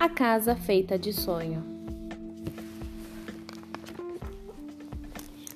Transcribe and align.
A 0.00 0.08
casa 0.08 0.54
feita 0.54 0.96
de 0.96 1.12
sonho. 1.12 1.60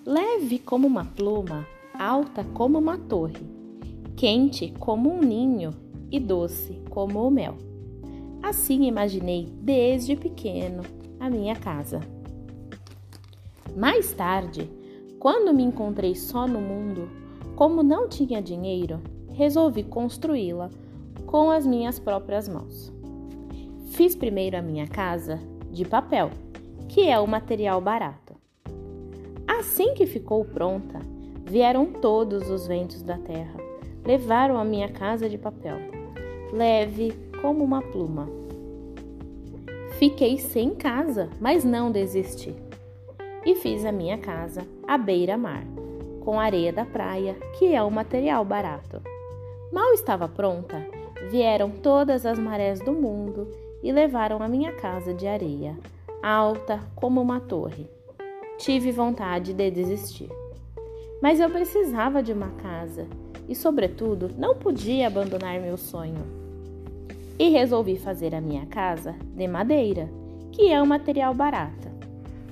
Leve 0.04 0.58
como 0.58 0.88
uma 0.88 1.04
pluma, 1.04 1.64
alta 1.96 2.42
como 2.52 2.76
uma 2.76 2.98
torre, 2.98 3.46
quente 4.16 4.74
como 4.80 5.14
um 5.14 5.20
ninho 5.20 5.70
e 6.10 6.18
doce 6.18 6.77
como 6.91 7.24
o 7.24 7.30
mel. 7.30 7.56
Assim 8.42 8.84
imaginei 8.84 9.46
desde 9.60 10.16
pequeno 10.16 10.82
a 11.20 11.30
minha 11.30 11.54
casa. 11.54 12.00
Mais 13.77 14.12
tarde, 14.12 14.68
quando 15.20 15.54
me 15.54 15.62
encontrei 15.62 16.16
só 16.16 16.48
no 16.48 16.61
mundo, 16.61 17.09
como 17.54 17.80
não 17.84 18.09
tinha 18.09 18.43
dinheiro, 18.43 19.00
resolvi 19.30 19.84
construí-la 19.84 20.68
com 21.27 21.48
as 21.48 21.65
minhas 21.65 22.01
próprias 22.01 22.48
mãos. 22.48 22.93
Fiz 23.92 24.16
primeiro 24.16 24.56
a 24.56 24.62
minha 24.62 24.88
casa 24.88 25.38
de 25.70 25.84
papel, 25.84 26.30
que 26.88 27.10
é 27.10 27.20
o 27.20 27.27
material 27.27 27.78
barato. 27.78 28.34
Assim 29.46 29.92
que 29.92 30.06
ficou 30.06 30.46
pronta, 30.46 30.98
vieram 31.45 31.84
todos 31.84 32.48
os 32.48 32.66
ventos 32.66 33.02
da 33.02 33.18
terra, 33.18 33.55
levaram 34.02 34.56
a 34.56 34.65
minha 34.65 34.88
casa 34.88 35.28
de 35.28 35.37
papel, 35.37 35.77
leve 36.55 37.12
como 37.42 37.62
uma 37.62 37.82
pluma. 37.82 38.30
Fiquei 39.98 40.38
sem 40.38 40.70
casa, 40.70 41.29
mas 41.38 41.62
não 41.62 41.93
desisti. 41.93 42.54
E 43.45 43.54
fiz 43.56 43.84
a 43.84 43.93
minha 43.93 44.16
casa 44.16 44.66
à 44.88 44.96
beira-mar, 44.96 45.65
com 46.24 46.40
areia 46.40 46.73
da 46.73 46.87
praia, 46.87 47.34
que 47.59 47.74
é 47.74 47.82
o 47.82 47.90
material 47.90 48.43
barato. 48.43 49.02
Mal 49.70 49.93
estava 49.93 50.27
pronta, 50.27 50.82
vieram 51.30 51.70
todas 51.70 52.24
as 52.24 52.38
marés 52.38 52.80
do 52.80 52.95
mundo 52.95 53.46
e 53.83 53.93
levaram 53.93 54.43
a 54.43 54.49
minha 54.49 54.73
casa 54.73 55.13
de 55.13 55.27
areia, 55.27 55.77
alta 56.23 56.80
como 56.95 57.21
uma 57.21 57.41
torre. 57.41 57.88
Tive 58.59 58.93
vontade 58.93 59.52
de 59.52 59.71
desistir. 59.71 60.30
Mas 61.21 61.41
eu 61.41 61.51
precisava 61.51 62.23
de 62.23 62.33
uma 62.33 62.51
casa 62.51 63.07
e, 63.49 63.55
sobretudo, 63.55 64.31
não 64.37 64.55
podia 64.55 65.06
abandonar 65.06 65.60
meu 65.60 65.77
sonho. 65.77 66.25
E 67.38 67.49
resolvi 67.49 67.97
fazer 67.97 68.34
a 68.34 68.41
minha 68.41 68.66
casa 68.66 69.15
de 69.34 69.49
madeira, 69.49 70.09
que 70.53 70.71
é 70.71 70.81
um 70.81 70.87
material 70.87 71.34
barato. 71.34 71.88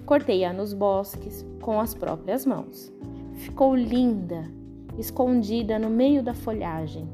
Cortei-a 0.04 0.52
nos 0.52 0.72
bosques 0.72 1.46
com 1.60 1.80
as 1.80 1.94
próprias 1.94 2.44
mãos. 2.44 2.92
Ficou 3.34 3.76
linda 3.76 4.44
escondida 4.98 5.78
no 5.78 5.88
meio 5.88 6.22
da 6.22 6.34
folhagem. 6.34 7.08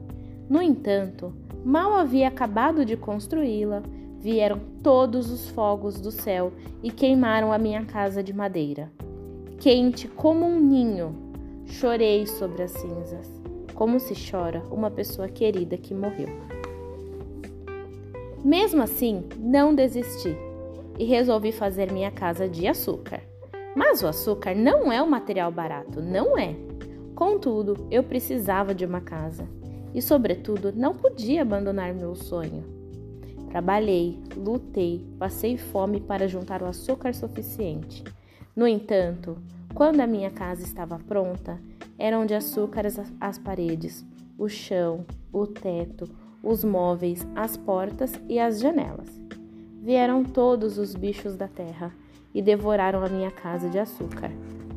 No 0.48 0.62
entanto, 0.62 1.33
mal 1.64 1.94
havia 1.94 2.28
acabado 2.28 2.84
de 2.84 2.97
construí-la, 2.97 3.83
vieram 4.27 4.58
todos 4.82 5.30
os 5.30 5.48
fogos 5.50 6.00
do 6.00 6.10
céu 6.10 6.52
e 6.82 6.91
queimaram 6.91 7.52
a 7.52 7.58
minha 7.58 7.84
casa 7.84 8.24
de 8.24 8.32
madeira. 8.32 8.91
Quente 9.60 10.08
como 10.08 10.44
um 10.44 10.58
ninho, 10.58 11.14
chorei 11.64 12.27
sobre 12.27 12.64
as 12.64 12.72
cinzas, 12.72 13.30
como 13.72 14.00
se 14.00 14.14
chora 14.28 14.64
uma 14.69 14.91
pessoa 14.91 15.28
querida 15.28 15.77
que 15.77 15.94
morreu. 15.94 16.27
Mesmo 18.44 18.82
assim, 18.82 19.22
não 19.38 19.72
desisti 19.72 20.36
e 20.98 21.04
resolvi 21.04 21.52
fazer 21.52 21.92
minha 21.92 22.10
casa 22.10 22.48
de 22.48 22.66
açúcar. 22.66 23.20
Mas 23.77 24.02
o 24.02 24.08
açúcar 24.08 24.56
não 24.56 24.91
é 24.91 25.00
um 25.00 25.08
material 25.08 25.52
barato, 25.52 26.02
não 26.02 26.36
é. 26.36 26.56
Contudo, 27.14 27.86
eu 27.92 28.02
precisava 28.02 28.74
de 28.74 28.84
uma 28.84 29.00
casa 29.00 29.48
e, 29.94 30.02
sobretudo, 30.02 30.72
não 30.74 30.97
podia 30.97 31.42
abandonar 31.42 31.94
meu 31.94 32.16
sonho. 32.16 32.75
Trabalhei, 33.56 34.18
lutei, 34.36 35.02
passei 35.18 35.56
fome 35.56 35.98
para 35.98 36.28
juntar 36.28 36.62
o 36.62 36.66
açúcar 36.66 37.14
suficiente. 37.14 38.04
No 38.54 38.69
entanto, 38.69 39.38
quando 39.72 40.00
a 40.00 40.06
minha 40.06 40.31
casa 40.31 40.62
estava 40.62 40.98
pronta, 40.98 41.58
eram 41.98 42.26
de 42.26 42.34
açúcar 42.34 42.82
as 43.19 43.38
paredes, 43.38 44.04
o 44.36 44.47
chão, 44.47 45.06
o 45.32 45.47
teto, 45.47 46.06
os 46.42 46.64
móveis, 46.64 47.26
as 47.34 47.56
portas 47.56 48.12
e 48.28 48.38
as 48.38 48.60
janelas. 48.60 49.08
Vieram 49.81 50.22
todos 50.22 50.76
os 50.76 50.94
bichos 50.94 51.34
da 51.34 51.48
terra 51.48 51.94
e 52.34 52.42
devoraram 52.42 53.02
a 53.02 53.08
minha 53.08 53.31
casa 53.31 53.70
de 53.70 53.78
açúcar, 53.78 54.31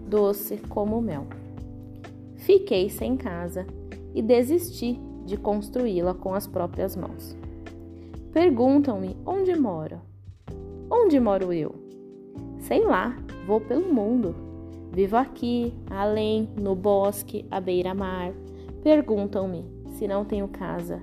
doce 0.08 0.56
como 0.70 1.02
mel. 1.02 1.28
Fiquei 2.38 2.90
sem 2.90 3.18
casa 3.18 3.68
e 4.16 4.22
desisti 4.22 4.98
de 5.25 5.36
construí-la 5.36 6.14
com 6.14 6.34
as 6.34 6.48
próprias 6.48 6.96
mãos. 6.96 7.36
Perguntam-me 8.32 9.18
onde 9.26 9.56
moro. 9.56 10.02
Onde 10.90 11.20
moro 11.20 11.52
eu? 11.52 11.74
Sei 12.60 12.84
lá, 12.86 13.18
vou 13.48 13.60
pelo 13.60 13.92
mundo. 13.92 14.36
Vivo 14.92 15.18
aqui, 15.18 15.74
além, 15.90 16.48
no 16.56 16.76
bosque, 16.76 17.46
à 17.50 17.60
beira-mar. 17.60 18.32
Perguntam-me 18.84 19.66
se 19.94 20.08
não 20.08 20.24
tenho 20.24 20.48
casa. 20.48 21.02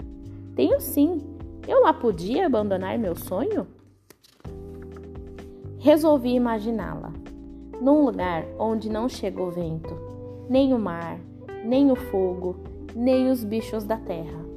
Tenho 0.54 0.80
sim. 0.80 1.20
Eu 1.66 1.82
lá 1.82 1.92
podia 1.92 2.46
abandonar 2.46 2.96
meu 2.96 3.16
sonho? 3.16 3.66
Resolvi 5.78 6.34
imaginá-la, 6.34 7.12
num 7.80 8.04
lugar 8.04 8.44
onde 8.56 8.88
não 8.88 9.08
chega 9.08 9.42
o 9.42 9.50
vento, 9.50 9.94
nem 10.48 10.72
o 10.72 10.78
mar, 10.78 11.18
nem 11.64 11.90
o 11.90 11.96
fogo, 11.96 12.56
nem 12.94 13.30
os 13.30 13.42
bichos 13.42 13.84
da 13.84 13.96
terra. 13.96 14.55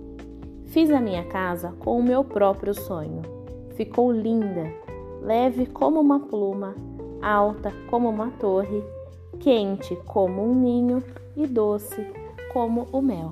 Fiz 0.69 0.91
a 0.91 1.00
minha 1.00 1.24
casa 1.24 1.74
com 1.80 1.97
o 1.97 2.03
meu 2.03 2.24
próprio 2.24 2.75
sonho. 2.75 3.24
Ficou 3.75 4.12
linda, 4.12 4.72
leve 5.19 5.66
como 5.66 6.00
uma 6.00 6.19
pluma, 6.19 6.75
alta 7.19 7.74
como 7.90 8.07
uma 8.07 8.30
torre, 8.40 8.84
quente 9.40 9.96
como 10.06 10.44
um 10.44 10.53
ninho 10.53 11.03
e 11.35 11.47
doce 11.47 12.06
como 12.53 12.88
o 12.91 13.02
mel. 13.02 13.31